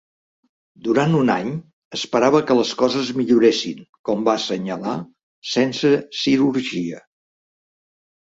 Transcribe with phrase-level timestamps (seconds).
[0.85, 1.49] Durant un any,
[1.97, 4.95] esperava que les coses milloressin, com va assenyalar,
[5.53, 5.91] sense
[6.23, 7.03] cirurgia.